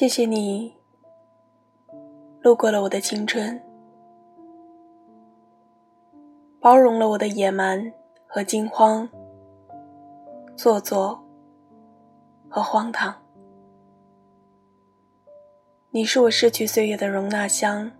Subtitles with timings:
[0.00, 0.72] 谢谢你
[2.40, 3.62] 路过了我的青春，
[6.58, 7.92] 包容了我的野蛮
[8.26, 9.06] 和惊慌、
[10.56, 11.22] 做作
[12.48, 13.14] 和荒唐。
[15.90, 17.92] 你是我失去岁月的容纳箱，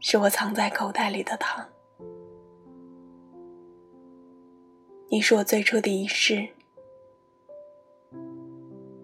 [0.00, 1.66] 是我藏在口袋里的糖。
[5.08, 6.50] 你是我最初的仪式，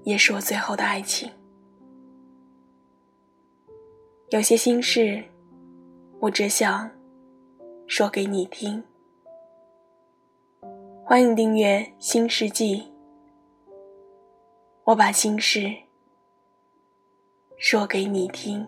[0.04, 1.30] 也是我最后的爱情。
[4.30, 5.24] 有些心事，
[6.20, 6.90] 我只想
[7.86, 8.82] 说给你听。
[11.04, 12.76] 欢迎订阅《新世纪》，
[14.84, 15.74] 我把心事
[17.58, 18.66] 说给你听。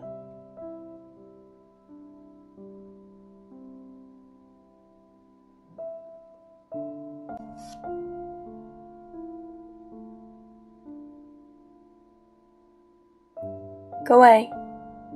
[14.13, 14.47] 各位，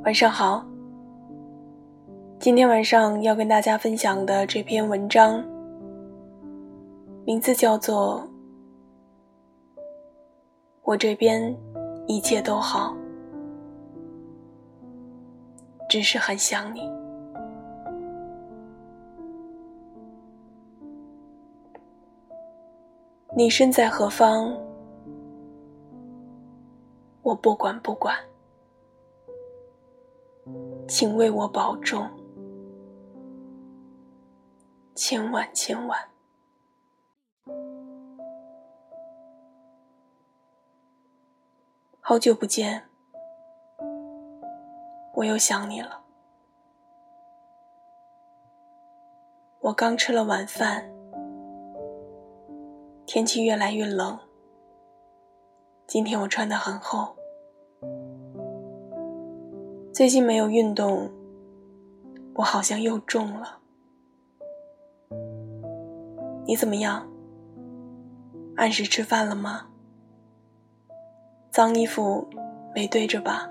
[0.05, 0.65] 晚上好。
[2.39, 5.45] 今天晚上要跟大家分享的这篇文章，
[7.23, 8.27] 名字叫做
[10.81, 11.55] 《我这边
[12.07, 12.97] 一切都好，
[15.87, 16.79] 只是很想你》。
[23.35, 24.57] 你身在何方，
[27.21, 28.15] 我不管不管。
[30.87, 32.09] 请为我保重，
[34.95, 35.99] 千万千万。
[41.99, 42.87] 好久不见，
[45.13, 46.05] 我又想你了。
[49.59, 50.89] 我刚吃了晚饭，
[53.05, 54.17] 天气越来越冷，
[55.85, 57.16] 今天我穿的很厚。
[59.97, 61.09] 最近没有运动，
[62.35, 63.57] 我好像又重了。
[66.45, 67.03] 你怎么样？
[68.57, 69.65] 按时吃饭了吗？
[71.49, 72.29] 脏衣服
[72.75, 73.49] 没堆着吧？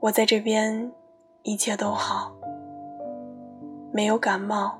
[0.00, 0.92] 我在这边
[1.42, 2.36] 一切都好，
[3.94, 4.78] 没有感冒，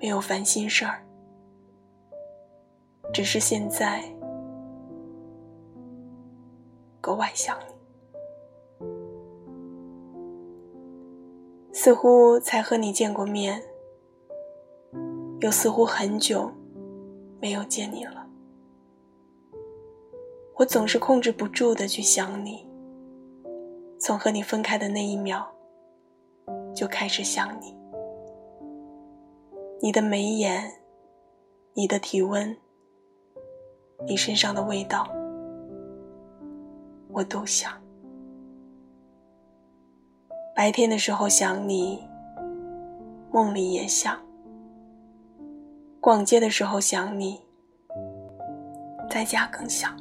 [0.00, 1.04] 没有烦心事儿，
[3.12, 4.02] 只是现在。
[7.06, 7.56] 格外想
[8.80, 8.84] 你，
[11.72, 13.62] 似乎才和你见过面，
[15.38, 16.50] 又似乎很久
[17.40, 18.26] 没有见你了。
[20.56, 22.68] 我总是控制不住的去想你，
[24.00, 25.46] 从和你分开的那一秒
[26.74, 27.72] 就开始想你，
[29.80, 30.80] 你的眉眼，
[31.74, 32.56] 你的体温，
[34.08, 35.15] 你身上的味道。
[37.16, 37.72] 我都想，
[40.54, 42.06] 白天的时候想你，
[43.32, 44.18] 梦里也想；
[45.98, 47.40] 逛街的时候想你，
[49.08, 49.92] 在家更想；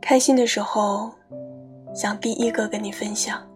[0.00, 1.12] 开心的时候
[1.94, 3.46] 想第一个跟你分享；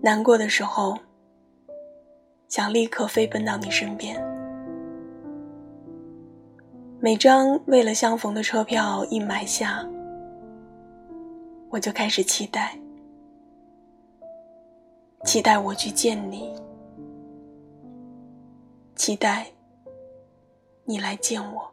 [0.00, 0.96] 难过的时候
[2.48, 4.33] 想立刻飞奔到你身边。
[7.04, 9.86] 每张为了相逢的车票一买下，
[11.68, 12.78] 我就开始期待，
[15.22, 16.50] 期待我去见你，
[18.96, 19.48] 期待
[20.84, 21.70] 你来见我。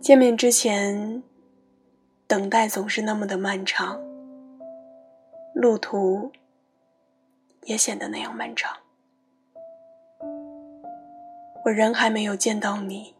[0.00, 1.22] 见面之前，
[2.26, 4.02] 等待总是那么的漫长，
[5.54, 6.32] 路途
[7.62, 8.76] 也显得那样漫长。
[11.64, 13.14] 我人还没有见到你，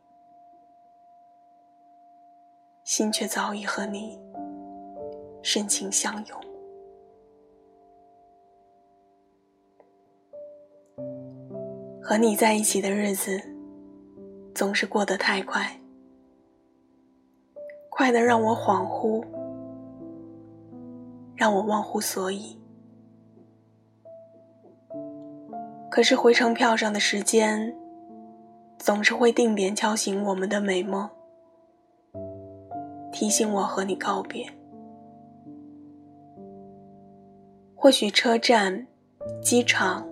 [2.84, 4.20] 心却早已和你
[5.42, 6.38] 深情相拥。
[12.02, 13.40] 和你在一起的日子，
[14.54, 15.80] 总是过得太快，
[17.88, 19.24] 快的让我恍惚，
[21.34, 22.60] 让我忘乎所以。
[25.90, 27.74] 可是回程票上的时间。
[28.84, 31.08] 总是会定点敲醒我们的美梦，
[33.10, 34.46] 提醒我和你告别。
[37.74, 38.86] 或许车站、
[39.42, 40.06] 机场，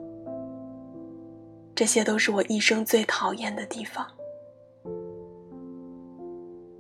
[1.75, 4.07] 这些都是我一生最讨厌的地方，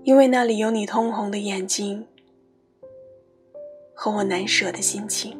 [0.02, 2.08] 因为那里有你通红的眼睛
[3.92, 5.38] 和我难舍的心情。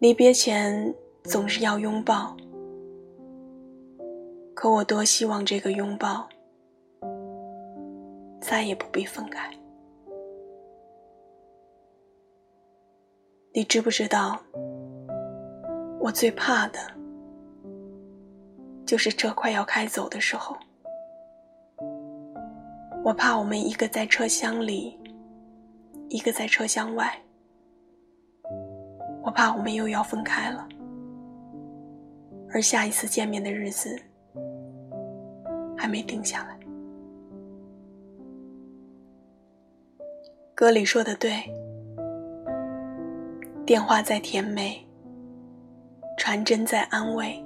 [0.00, 0.92] 离别前。
[1.24, 2.36] 总是要拥抱，
[4.54, 6.28] 可我多希望这个拥抱
[8.40, 9.50] 再也不必分开。
[13.54, 14.40] 你知不知道，
[16.00, 16.78] 我最怕的
[18.86, 20.56] 就是车快要开走的时候。
[23.04, 24.98] 我怕我们一个在车厢里，
[26.08, 27.12] 一个在车厢外。
[29.24, 30.68] 我怕我们又要分开了，
[32.50, 34.00] 而下一次见面的日子
[35.82, 36.56] 还没定下来。
[40.54, 41.42] 歌里说的对，
[43.66, 44.80] 电话再甜美，
[46.16, 47.44] 传真再安慰，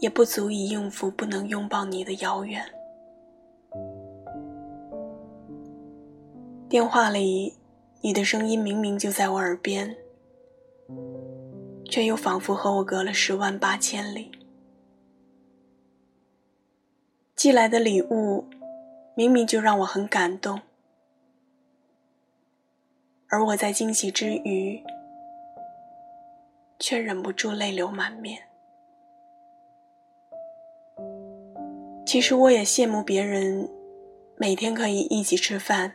[0.00, 2.60] 也不足以应付不能拥抱你的遥远。
[6.68, 7.54] 电话里，
[8.00, 9.96] 你的声音明明就在我耳边，
[11.84, 14.32] 却又仿佛和我隔了十万八千里。
[17.42, 18.44] 寄来的礼物，
[19.16, 20.60] 明明就让我很感动，
[23.26, 24.80] 而我在惊喜之余，
[26.78, 28.44] 却忍不住泪流满面。
[32.06, 33.68] 其实我也羡慕别人，
[34.36, 35.94] 每天可以一起吃饭。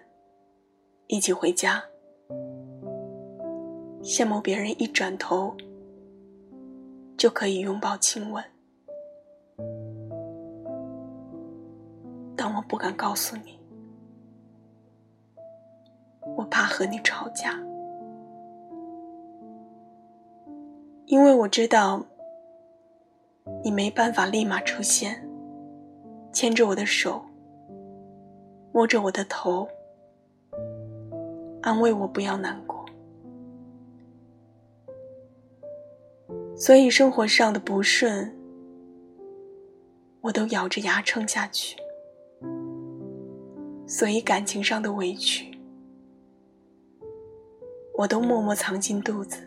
[1.08, 1.82] 一起回家，
[4.02, 5.56] 羡慕别人一转头
[7.16, 8.44] 就可以拥抱亲吻，
[12.38, 13.60] 但我不敢告诉你，
[16.38, 17.60] 我怕和你吵架，
[21.08, 22.06] 因为我知道
[23.64, 25.28] 你没办法立马出现，
[26.32, 27.26] 牵着我的手，
[28.72, 29.68] 摸着我的头。
[31.64, 32.86] 安慰我不要难过，
[36.56, 38.32] 所以生活上的不顺，
[40.22, 41.76] 我都咬着牙撑下去；
[43.88, 45.58] 所以感情上的委屈，
[47.96, 49.38] 我都默默藏进肚子。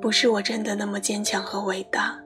[0.00, 2.20] 不是我真的那么坚强和伟大，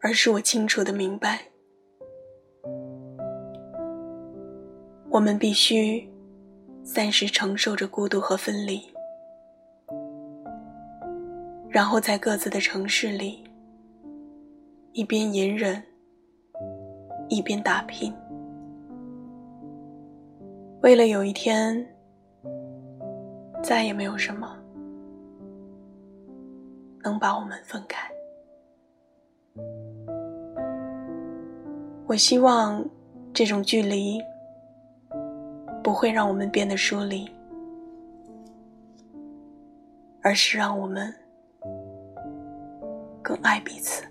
[0.00, 1.40] 而是我清楚的明白。
[5.08, 6.08] 我们必须
[6.84, 8.80] 暂时承受着孤独和分离，
[11.68, 13.42] 然后在各自的城市里，
[14.92, 15.82] 一边隐忍，
[17.28, 18.12] 一边打拼，
[20.82, 21.86] 为了有一天
[23.62, 24.56] 再也没有什么
[27.02, 28.10] 能把我们分开。
[32.06, 32.84] 我希望
[33.32, 34.20] 这种距离。
[35.82, 37.26] 不会让我们变得疏离，
[40.22, 41.12] 而是让我们
[43.22, 44.04] 更爱彼此。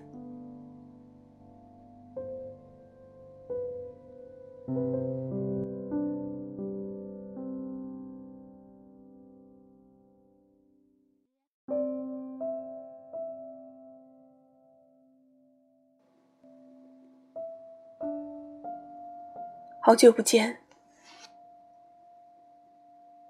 [19.82, 20.56] 好久不见。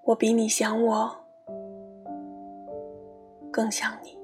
[0.04, 1.10] 我比你想我
[3.50, 4.18] 更想你，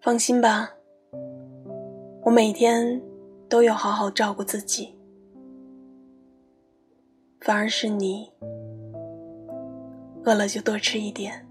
[0.00, 0.74] 放心吧，
[2.24, 3.00] 我每天
[3.48, 4.94] 都要好好照顾自己，
[7.40, 8.30] 反而是你，
[10.24, 11.46] 饿了就多吃一点，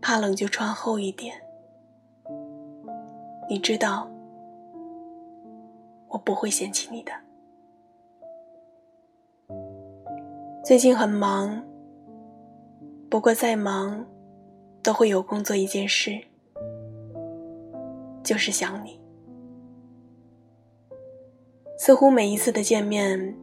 [0.00, 1.34] 怕冷就穿厚一点，
[3.48, 4.10] 你知道，
[6.08, 7.12] 我不会嫌弃你的。
[10.62, 11.64] 最近很忙，
[13.08, 14.04] 不过再忙，
[14.82, 16.20] 都会有工作一件事，
[18.22, 19.00] 就是想你。
[21.78, 23.34] 似乎每一次的见面，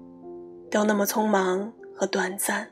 [0.70, 2.68] 都那么匆忙和短暂。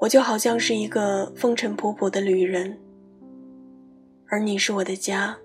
[0.00, 2.78] 我就好像是一个风尘仆仆的旅人，
[4.28, 5.36] 而你是我的家，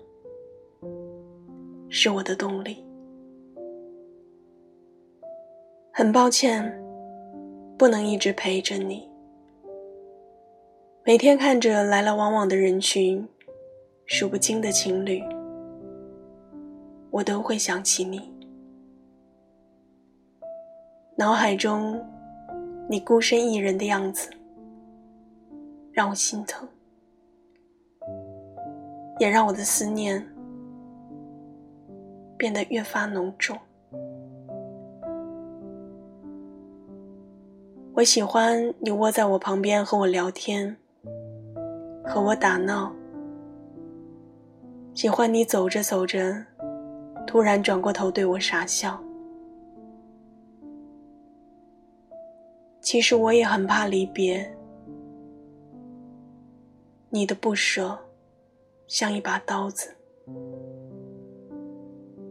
[1.88, 2.84] 是我的动力。
[5.92, 6.84] 很抱歉。
[7.78, 9.08] 不能一直陪着你，
[11.04, 13.24] 每天看着来来往往的人群，
[14.04, 15.22] 数不清的情侣，
[17.10, 18.32] 我都会想起你。
[21.16, 22.00] 脑海中
[22.88, 24.30] 你孤身一人的样子，
[25.92, 26.68] 让我心疼，
[29.18, 30.24] 也让我的思念
[32.36, 33.58] 变得越发浓重。
[37.94, 40.76] 我喜欢你窝在我旁边和我聊天，
[42.04, 42.92] 和我打闹。
[44.94, 46.44] 喜欢你走着走着，
[47.28, 48.98] 突然转过头对我傻笑。
[52.80, 54.50] 其实我也很怕离别，
[57.10, 57.98] 你的不舍
[58.86, 59.94] 像一把刀子，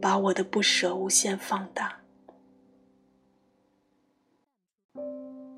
[0.02, 2.00] 把我的不舍无限放大。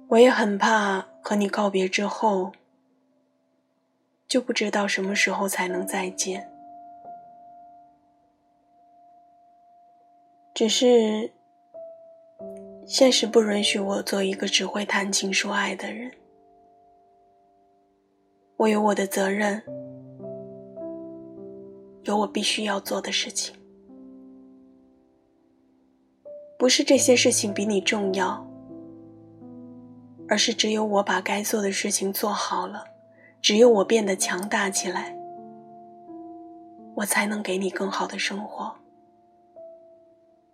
[0.08, 2.52] 我也很怕和你告别之后，
[4.28, 6.46] 就不知道什么时候才能再见。
[10.60, 11.32] 只是。
[12.84, 16.12] 现实不允许我做一个只会谈情说爱的人。
[18.58, 19.62] 我有我的责任，
[22.02, 23.54] 有我必须要做的事情。
[26.58, 28.46] 不是这些事情比你重要，
[30.28, 32.84] 而是只有我把该做的事情做好了，
[33.40, 35.16] 只有我变得强大起来，
[36.96, 38.74] 我才能给你更好的生活，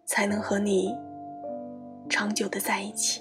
[0.06, 0.94] 才能和你。
[2.08, 3.20] 长久的在一起，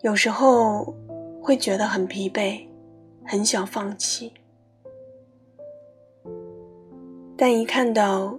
[0.00, 0.94] 有时候
[1.42, 2.66] 会觉得很疲惫，
[3.22, 4.32] 很想放弃，
[7.36, 8.38] 但一看到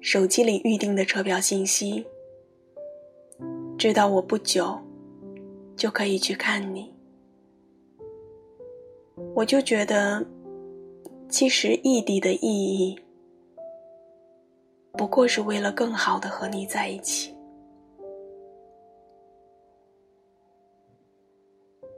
[0.00, 2.06] 手机里预定的车票信息，
[3.76, 4.78] 知道我不久
[5.74, 6.94] 就可以去看你，
[9.34, 10.24] 我就觉得，
[11.28, 12.96] 其实异地的意义。
[14.92, 17.34] 不过是为了更好的和你在一起。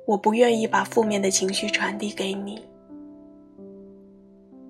[0.07, 2.63] 我不愿意把负面的情绪传递给你，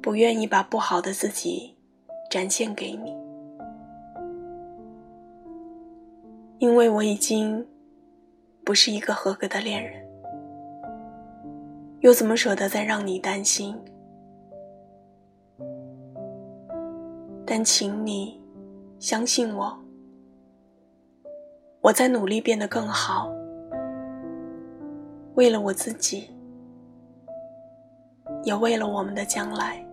[0.01, 1.77] 不愿意把不好的自己
[2.31, 3.13] 展现给你，
[6.59, 7.67] 因为我已经
[8.65, 10.07] 不是一个合格的恋人，
[12.01, 13.77] 又怎么舍得再让你担心？
[17.47, 18.41] 但请你
[18.99, 19.79] 相信我，
[21.83, 23.31] 我在努力变得更好，
[25.35, 26.31] 为了我自己，
[28.45, 29.85] 也为了我们的将来。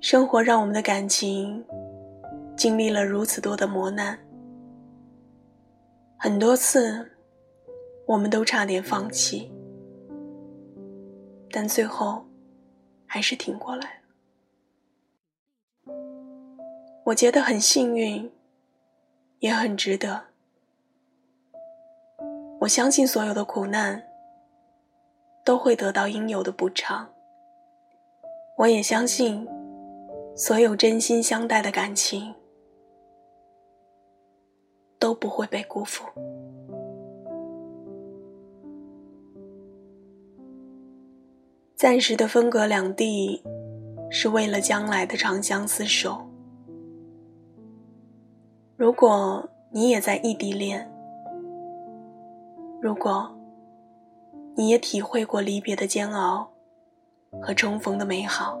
[0.00, 1.64] 生活让我们的感情
[2.54, 4.18] 经历了如此多的磨难，
[6.18, 7.10] 很多次
[8.06, 9.50] 我们都差点放弃，
[11.50, 12.24] 但最后
[13.06, 14.05] 还是挺过来了。
[17.06, 18.28] 我觉得很幸运，
[19.38, 20.24] 也很值得。
[22.58, 24.02] 我相信所有的苦难
[25.44, 27.08] 都会得到应有的补偿。
[28.58, 29.46] 我也相信，
[30.34, 32.34] 所有真心相待的感情
[34.98, 36.04] 都不会被辜负。
[41.76, 43.44] 暂时的分隔两地，
[44.10, 46.25] 是为了将来的长相厮守。
[48.76, 50.86] 如果你也在异地恋，
[52.78, 53.34] 如果
[54.54, 56.50] 你也体会过离别的煎熬
[57.40, 58.60] 和重逢的美好，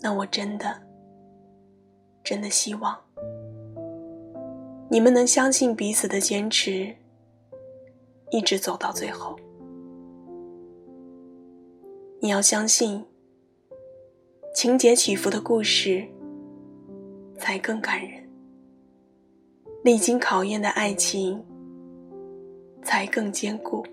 [0.00, 0.82] 那我真的
[2.24, 2.98] 真的希望
[4.88, 6.92] 你们能相信彼此的坚持，
[8.30, 9.36] 一直走到最后。
[12.20, 13.04] 你要相信
[14.52, 16.13] 情节起伏的故事。
[17.44, 18.26] 才更感人。
[19.82, 21.44] 历经考验的爱情，
[22.82, 23.84] 才更坚固。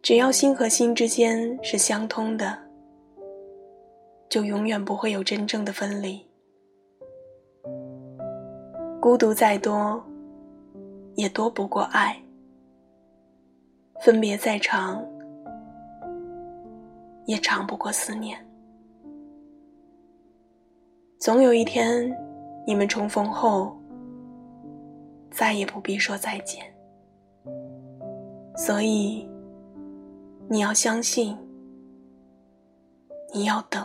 [0.00, 2.58] 只要心和心之间是相通的，
[4.30, 6.26] 就永远不会有真正的分离。
[8.98, 10.02] 孤独再多，
[11.14, 12.14] 也多不过爱；
[14.00, 15.06] 分别再长，
[17.26, 18.45] 也长不过思念。
[21.18, 22.14] 总有一天，
[22.66, 23.74] 你们重逢后，
[25.30, 26.62] 再也不必说再见。
[28.54, 29.28] 所以，
[30.48, 31.36] 你要相信，
[33.34, 33.84] 你要等。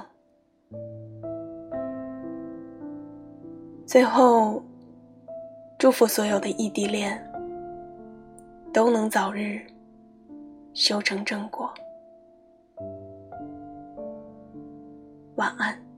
[3.85, 4.61] 最后，
[5.79, 7.17] 祝福所有的异地恋
[8.73, 9.61] 都能早日
[10.73, 11.73] 修成正果。
[15.35, 15.90] 晚安。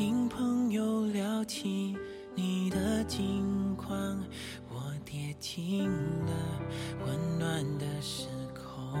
[0.00, 1.94] 听朋友聊起
[2.34, 4.18] 你的近况，
[4.70, 6.32] 我跌进了
[7.06, 8.98] 温暖的时空。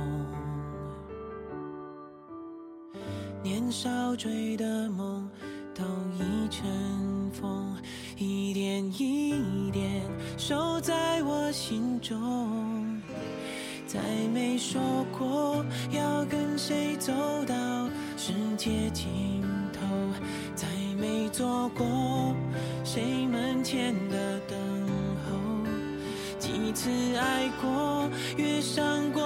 [3.42, 5.26] 年少追的梦
[5.74, 5.82] 都
[6.18, 7.74] 已成风，
[8.18, 10.02] 一点一点
[10.36, 13.00] 收在我心中。
[13.86, 13.98] 再
[14.34, 14.78] 没说
[15.18, 17.10] 过要跟谁走
[17.46, 17.88] 到
[18.18, 19.08] 世界尽
[19.39, 19.39] 头，
[21.40, 21.86] 错过
[22.84, 24.58] 谁门前的等
[25.24, 25.64] 候。
[26.38, 28.06] 几次爱过，
[28.36, 29.19] 越伤过